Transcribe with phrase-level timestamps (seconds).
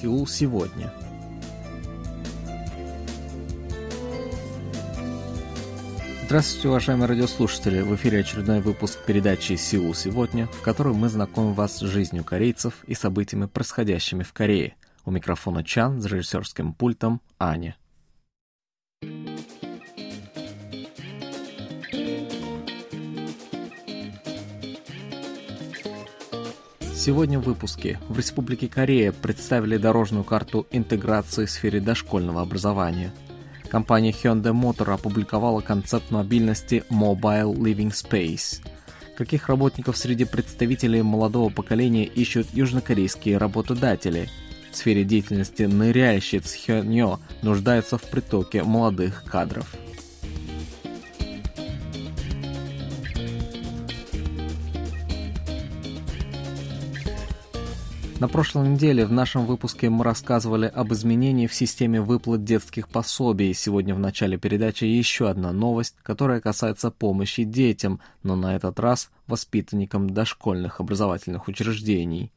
[0.00, 0.90] Сеул сегодня.
[6.24, 7.82] Здравствуйте, уважаемые радиослушатели!
[7.82, 12.82] В эфире очередной выпуск передачи «Сеул сегодня», в которой мы знакомим вас с жизнью корейцев
[12.86, 14.74] и событиями, происходящими в Корее.
[15.04, 17.76] У микрофона Чан, с режиссерским пультом Аня.
[27.00, 27.98] Сегодня в выпуске.
[28.10, 33.10] В Республике Корея представили дорожную карту интеграции в сфере дошкольного образования.
[33.70, 38.60] Компания Hyundai Motor опубликовала концепт мобильности Mobile Living Space.
[39.16, 44.28] Каких работников среди представителей молодого поколения ищут южнокорейские работодатели?
[44.70, 49.74] В сфере деятельности ныряльщиц Хёньо нуждается в притоке молодых кадров.
[58.20, 63.54] На прошлой неделе в нашем выпуске мы рассказывали об изменении в системе выплат детских пособий.
[63.54, 69.10] Сегодня в начале передачи еще одна новость, которая касается помощи детям, но на этот раз
[69.26, 72.30] воспитанникам дошкольных образовательных учреждений.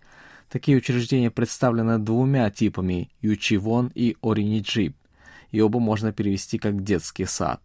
[0.50, 4.96] Такие учреждения представлены двумя типами– Ючивон и Ориниджип,
[5.52, 7.60] и оба можно перевести как детский сад.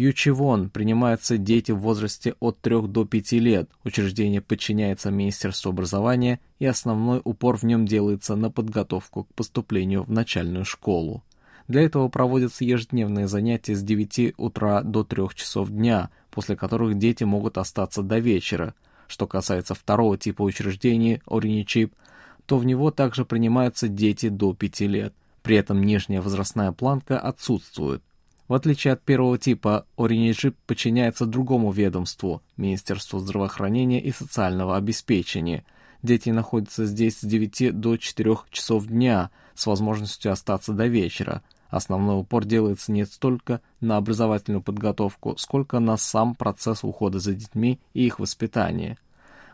[0.00, 3.68] В Ючивон принимаются дети в возрасте от 3 до 5 лет.
[3.84, 10.10] Учреждение подчиняется Министерству образования, и основной упор в нем делается на подготовку к поступлению в
[10.10, 11.22] начальную школу.
[11.68, 17.24] Для этого проводятся ежедневные занятия с 9 утра до 3 часов дня, после которых дети
[17.24, 18.74] могут остаться до вечера.
[19.06, 21.92] Что касается второго типа учреждений, Ориничип,
[22.46, 25.12] то в него также принимаются дети до 5 лет.
[25.42, 28.02] При этом нижняя возрастная планка отсутствует.
[28.50, 35.64] В отличие от первого типа, Оринежип подчиняется другому ведомству– Министерству здравоохранения и социального обеспечения.
[36.02, 41.42] Дети находятся здесь с 9 до 4 часов дня, с возможностью остаться до вечера.
[41.68, 47.78] Основной упор делается не столько на образовательную подготовку, сколько на сам процесс ухода за детьми
[47.94, 48.98] и их воспитание.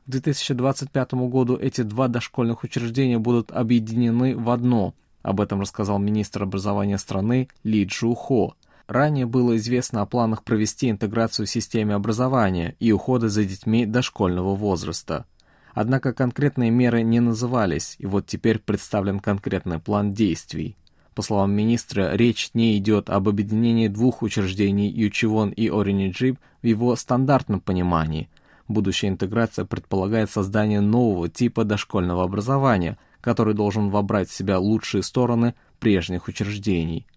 [0.07, 4.95] К 2025 году эти два дошкольных учреждения будут объединены в одно.
[5.21, 8.55] Об этом рассказал министр образования страны Ли Джу Хо.
[8.89, 14.55] Ранее было известно о планах провести интеграцию в системе образования и ухода за детьми дошкольного
[14.55, 15.27] возраста.
[15.75, 20.77] Однако конкретные меры не назывались, и вот теперь представлен конкретный план действий.
[21.15, 26.95] По словам министра, речь не идет об объединении двух учреждений Ючивон и Ориниджип в его
[26.95, 28.29] стандартном понимании.
[28.69, 35.55] Будущая интеграция предполагает создание нового типа дошкольного образования, который должен вобрать в себя лучшие стороны
[35.81, 37.07] прежних учреждений–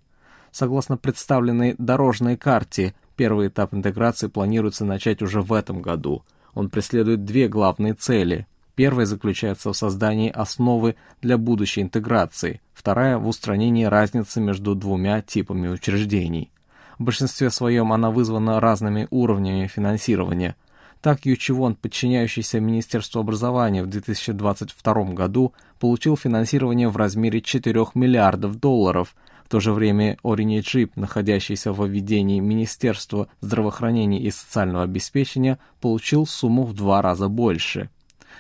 [0.51, 6.23] Согласно представленной дорожной карте, первый этап интеграции планируется начать уже в этом году.
[6.53, 8.47] Он преследует две главные цели.
[8.75, 15.67] Первая заключается в создании основы для будущей интеграции, вторая– в устранении разницы между двумя типами
[15.67, 16.49] учреждений.
[16.97, 20.55] В большинстве своем она вызвана разными уровнями финансирования.
[21.01, 29.13] Так Ючивон, подчиняющийся Министерству образования в 2022 году, получил финансирование в размере 4 миллиардов долларов–
[29.49, 36.27] в то же время Орини Джип, находящийся во ведении Министерства здравоохранения и социального обеспечения, получил
[36.27, 37.89] сумму в два раза больше.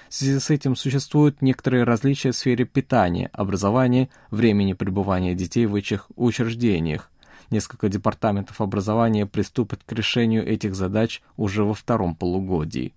[0.07, 5.73] В связи с этим существуют некоторые различия в сфере питания, образования, времени пребывания детей в
[5.73, 7.09] этих учреждениях.
[7.49, 12.93] Несколько департаментов образования приступят к решению этих задач уже во втором полугодии.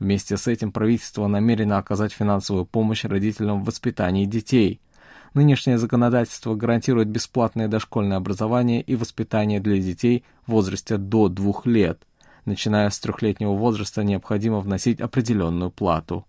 [0.00, 4.80] Вместе с этим правительство намерено оказать финансовую помощь родителям в воспитании детей,
[5.34, 12.02] Нынешнее законодательство гарантирует бесплатное дошкольное образование и воспитание для детей в возрасте до двух лет.
[12.44, 16.24] Начиная с трехлетнего возраста необходимо вносить определенную плату.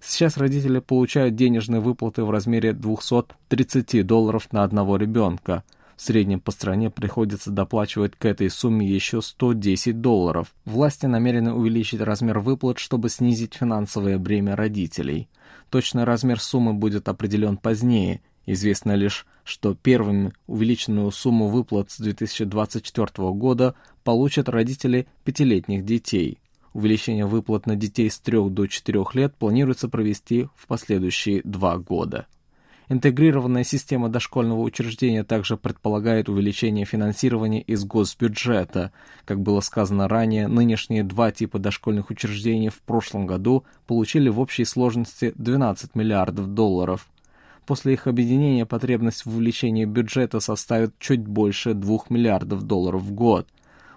[0.00, 5.62] Сейчас родители получают денежные выплаты в размере 230 долларов на одного ребенка.
[5.96, 10.52] В среднем по стране приходится доплачивать к этой сумме еще 110 долларов.
[10.64, 15.28] Власти намерены увеличить размер выплат, чтобы снизить финансовое бремя родителей.
[15.70, 23.30] Точный размер суммы будет определен позднее– Известно лишь, что первыми увеличенную сумму выплат с 2024
[23.30, 23.74] года
[24.04, 26.38] получат родители пятилетних детей.
[26.72, 32.26] Увеличение выплат на детей с 3 до 4 лет планируется провести в последующие два года.
[32.88, 38.92] Интегрированная система дошкольного учреждения также предполагает увеличение финансирования из госбюджета.
[39.24, 44.64] Как было сказано ранее, нынешние два типа дошкольных учреждений в прошлом году получили в общей
[44.64, 47.08] сложности 12 миллиардов долларов.
[47.66, 53.48] После их объединения потребность в увеличении бюджета составит чуть больше 2 миллиардов долларов в год.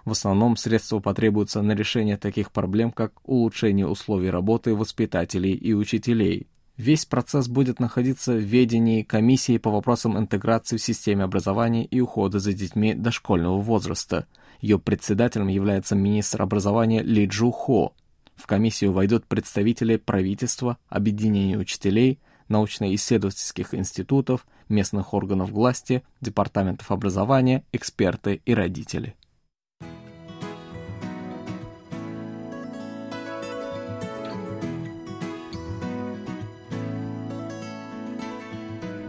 [0.06, 6.48] В основном средства потребуются на решение таких проблем, как улучшение условий работы воспитателей и учителей.
[6.78, 12.40] Весь процесс будет находиться в ведении комиссии по вопросам интеграции в системе образования и ухода
[12.40, 14.28] за детьми дошкольного возраста.
[14.60, 17.94] Ее председателем является министр образования Ли Джу Хо.
[18.36, 28.42] В комиссию войдут представители правительства, объединения учителей, научно-исследовательских институтов, местных органов власти, департаментов образования, эксперты
[28.46, 29.16] и родители.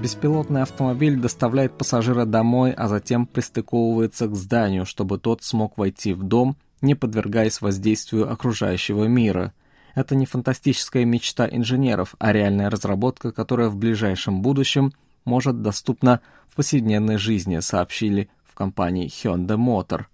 [0.06, 6.23] Беспилотный автомобиль доставляет пассажира домой, а затем пристыковывается к зданию, чтобы тот смог войти в
[6.23, 9.53] дом, не подвергаясь воздействию окружающего мира.
[9.97, 14.93] Это не фантастическая мечта инженеров, а реальная разработка, которая в ближайшем будущем
[15.25, 20.05] может доступна в повседневной жизни, сообщили в компании Hyundai Motor.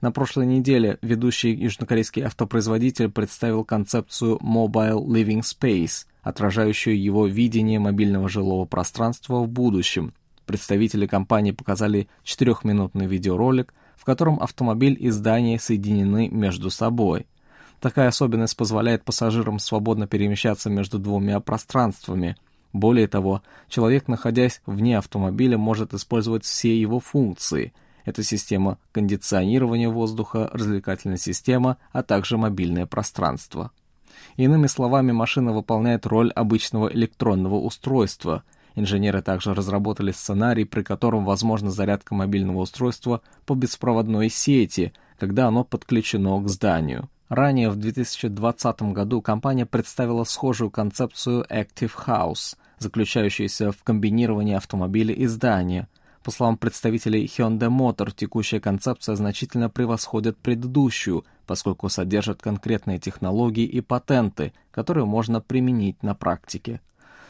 [0.00, 8.28] На прошлой неделе ведущий южнокорейский автопроизводитель представил концепцию Mobile Living Space– отражающую его видение мобильного
[8.28, 10.14] жилого пространства в будущем.
[10.46, 17.26] Представители компании показали четырехминутный видеоролик, в котором автомобиль и здание соединены между собой.
[17.82, 22.36] Такая особенность позволяет пассажирам свободно перемещаться между двумя пространствами.
[22.72, 27.72] Более того, человек, находясь вне автомобиля, может использовать все его функции.
[28.04, 33.72] Это система кондиционирования воздуха, развлекательная система, а также мобильное пространство.
[34.36, 38.44] Иными словами, машина выполняет роль обычного электронного устройства.
[38.76, 45.64] Инженеры также разработали сценарий, при котором возможна зарядка мобильного устройства по беспроводной сети, когда оно
[45.64, 47.08] подключено к зданию.
[47.32, 55.26] Ранее, в 2020 году, компания представила схожую концепцию Active House, заключающуюся в комбинировании автомобиля и
[55.26, 55.88] здания–
[56.22, 63.80] по словам представителей Hyundai Motor, текущая концепция значительно превосходит предыдущую, поскольку содержит конкретные технологии и
[63.80, 66.80] патенты, которые можно применить на практике.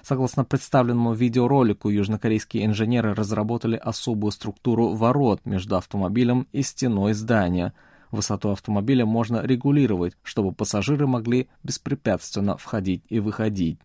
[0.03, 7.73] Согласно представленному видеоролику, южнокорейские инженеры разработали особую структуру ворот между автомобилем и стеной здания.
[8.13, 13.79] Высоту автомобиля можно регулировать, чтобы пассажиры могли беспрепятственно входить и выходить.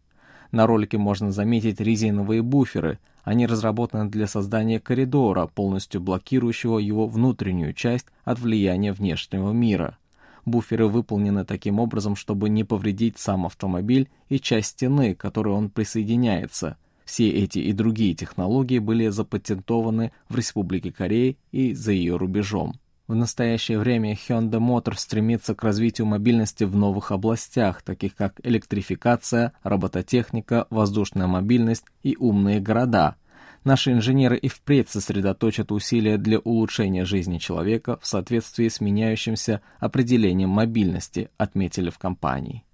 [0.52, 3.00] На ролике можно заметить резиновые буферы.
[3.24, 9.98] Они разработаны для создания коридора, полностью блокирующего его внутреннюю часть от влияния внешнего мира.
[10.46, 15.70] Буферы выполнены таким образом, чтобы не повредить сам автомобиль и часть стены, к которой он
[15.70, 16.78] присоединяется.
[17.06, 22.76] Все эти и другие технологии были запатентованы в Республике Корея и за ее рубежом.
[23.08, 29.54] В настоящее время Hyundai Motor стремится к развитию мобильности в новых областях, таких как электрификация,
[29.64, 33.16] робототехника, воздушная мобильность и умные города.
[33.64, 40.50] Наши инженеры и впредь сосредоточат усилия для улучшения жизни человека в соответствии с меняющимся определением
[40.50, 42.67] мобильности, отметили в компании.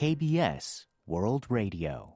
[0.00, 2.14] KBS World Radio.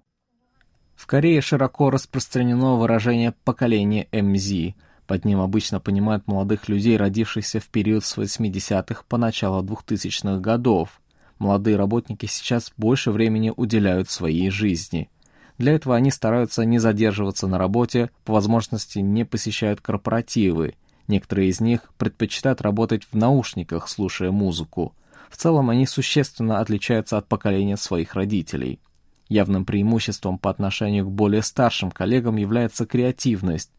[0.97, 4.75] В Корее широко распространено выражение «поколение МЗ».
[5.07, 11.01] Под ним обычно понимают молодых людей, родившихся в период с 80-х по начало 2000-х годов.
[11.39, 15.09] Молодые работники сейчас больше времени уделяют своей жизни.
[15.57, 20.75] Для этого они стараются не задерживаться на работе, по возможности не посещают корпоративы.
[21.07, 24.97] Некоторые из них предпочитают работать в наушниках, слушая музыку.
[25.28, 28.80] В целом они существенно отличаются от поколения своих родителей.
[29.28, 33.70] Явным преимуществом по отношению к более старшим коллегам является креативность.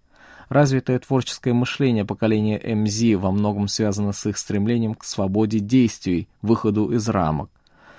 [0.47, 6.91] Развитое творческое мышление поколения МЗ во многом связано с их стремлением к свободе действий, выходу
[6.91, 7.49] из рамок.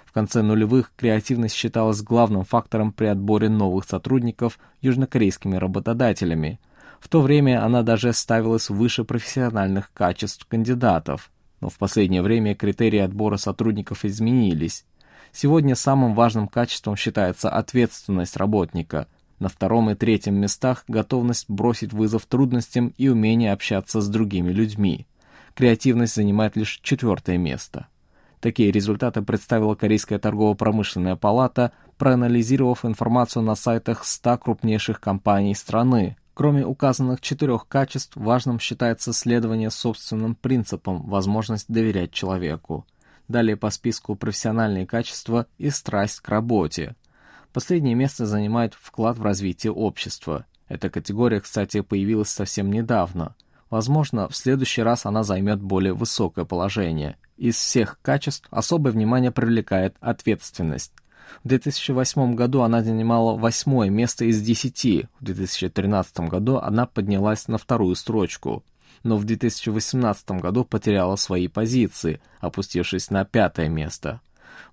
[0.04, 6.59] В конце нулевых креативность считалась главным фактором при отборе новых сотрудников южнокорейскими работодателями.
[6.99, 11.30] В то время она даже ставилась выше профессиональных качеств кандидатов
[11.61, 14.85] но в последнее время критерии отбора сотрудников изменились.
[15.33, 19.07] Сегодня самым важным качеством считается ответственность работника.
[19.38, 25.07] На втором и третьем местах готовность бросить вызов трудностям и умение общаться с другими людьми.
[25.55, 27.87] Креативность занимает лишь четвертое место.
[28.40, 36.65] Такие результаты представила Корейская торгово-промышленная палата, проанализировав информацию на сайтах 100 крупнейших компаний страны, Кроме
[36.65, 42.87] указанных четырех качеств, важным считается следование собственным принципам, возможность доверять человеку.
[43.29, 46.97] Далее по списку профессиональные качества и страсть к работе.
[47.53, 50.47] Последнее место занимает вклад в развитие общества.
[50.67, 53.35] Эта категория, кстати, появилась совсем недавно.
[53.69, 57.19] Возможно, в следующий раз она займет более высокое положение.
[57.37, 60.95] Из всех качеств особое внимание привлекает ответственность.
[61.45, 65.09] В 2008 году она занимала восьмое место из десяти.
[65.21, 68.65] В 2013 году она поднялась на вторую строчку.
[69.03, 74.21] Но в 2018 году потеряла свои позиции, опустившись на пятое место.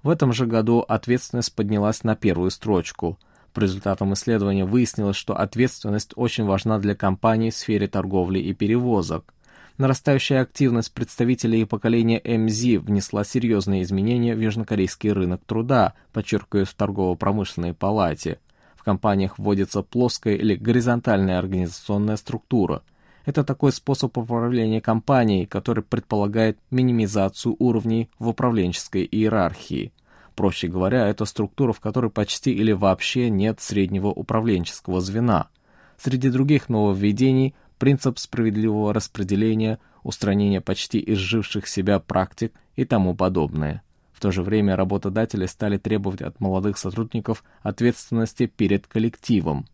[0.03, 3.17] В этом же году ответственность поднялась на первую строчку.
[3.53, 9.33] По результатам исследования выяснилось, что ответственность очень важна для компаний в сфере торговли и перевозок.
[9.77, 17.75] Нарастающая активность представителей поколения МЗ внесла серьезные изменения в южнокорейский рынок труда, подчеркивают в торгово-промышленной
[17.75, 18.39] палате.
[18.75, 22.81] В компаниях вводится плоская или горизонтальная организационная структура.
[23.25, 29.91] Это такой способ управления компанией, который предполагает минимизацию уровней в управленческой иерархии.
[30.33, 35.49] Проще говоря, это структура, в которой почти или вообще нет среднего управленческого звена.
[35.97, 43.83] Среди других нововведений принцип справедливого распределения, устранения почти изживших себя практик и тому подобное.
[44.13, 49.67] В то же время работодатели стали требовать от молодых сотрудников ответственности перед коллективом.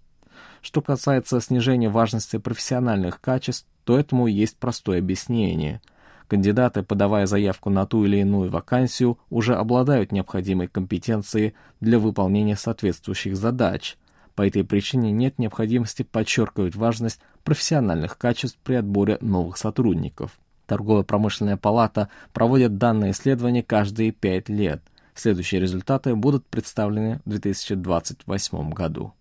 [0.62, 5.81] Что касается снижения важности профессиональных качеств, то этому есть простое объяснение.
[6.27, 13.36] Кандидаты, подавая заявку на ту или иную вакансию, уже обладают необходимой компетенцией для выполнения соответствующих
[13.36, 13.98] задач–
[14.36, 20.40] по этой причине нет необходимости подчеркивать важность профессиональных качеств при отборе новых сотрудников.
[20.66, 24.82] Торгово-промышленная палата проводит данное исследование каждые пять лет.
[25.13, 29.13] Следующие результаты будут представлены в 2028 году.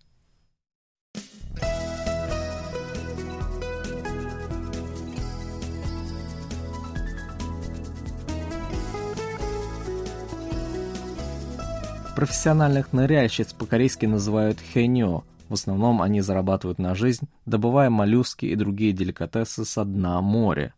[12.23, 15.25] Профессиональных ныряльщиц по-корейски называют хэньо.
[15.49, 20.73] В основном они зарабатывают на жизнь, добывая моллюски и другие деликатесы со дна моря.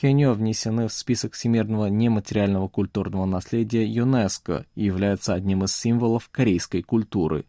[0.00, 6.82] Хэньо внесены в список всемирного нематериального культурного наследия ЮНЕСКО и являются одним из символов корейской
[6.82, 7.44] культуры.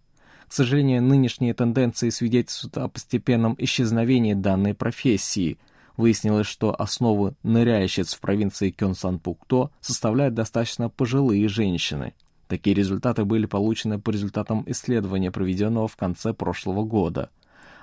[0.48, 5.60] К сожалению, нынешние тенденции свидетельствуют о постепенном исчезновении данной профессии.
[5.98, 12.16] Выяснилось, что основу ныряющиц в провинции Кёнсан-Пукто составляют достаточно пожилые женщины–
[12.48, 17.30] Такие результаты были получены по результатам исследования, проведенного в конце прошлого года.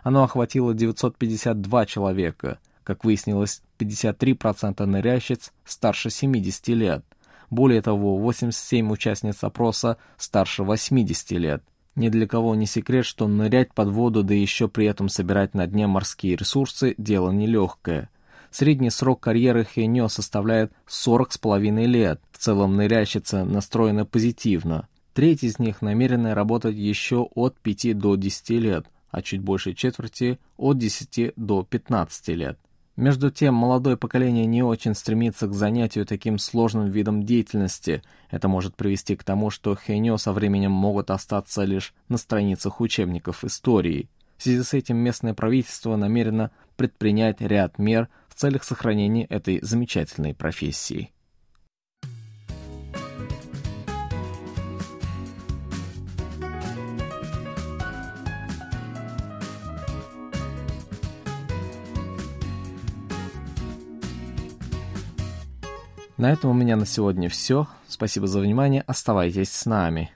[0.02, 2.58] Оно охватило 952 человека.
[2.84, 7.04] Как выяснилось, 53% нырящиц старше 70 лет.
[7.50, 11.62] Более того, 87 участниц опроса старше 80 лет.
[11.94, 15.66] Ни для кого не секрет, что нырять под воду, да еще при этом собирать на
[15.66, 18.08] дне морские ресурсы– дело нелегкое.
[18.52, 22.20] Средний срок карьеры Хеньо составляет 40 с половиной лет.
[22.32, 24.88] В целом ныряльщица настроена позитивно.
[25.14, 30.38] Треть из них намерены работать еще от 5 до 10 лет, а чуть больше четверти
[30.58, 32.58] от 10 до 15 лет.
[32.96, 38.02] Между тем, молодое поколение не очень стремится к занятию таким сложным видом деятельности.
[38.30, 43.44] Это может привести к тому, что хэньо со временем могут остаться лишь на страницах учебников
[43.44, 44.10] истории.
[44.36, 50.34] В связи с этим местное правительство намерено предпринять ряд мер в целях сохранения этой замечательной
[50.34, 51.12] профессии.
[66.16, 67.66] На этом у меня на сегодня все.
[67.86, 68.82] Спасибо за внимание.
[68.86, 70.10] Оставайтесь с нами.